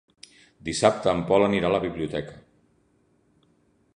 Dissabte 0.69 1.11
en 1.11 1.21
Pol 1.27 1.45
anirà 1.49 1.69
a 1.69 1.75
la 1.75 1.83
biblioteca. 1.85 2.41